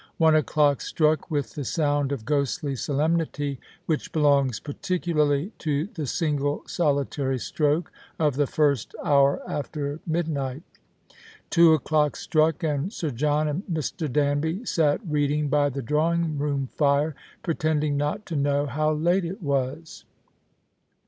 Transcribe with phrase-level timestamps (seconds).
[0.17, 6.63] One o'clock struck with the sound of ghostly solemnity which belongs particularly to the single
[6.65, 10.63] solitary stroke of the first hour after midnight;
[11.51, 14.11] two o'clock struck, and Sir John and Mr.
[14.11, 17.13] Danby sat reading by the drawing room fire,
[17.43, 20.03] pretending not to know how late it was.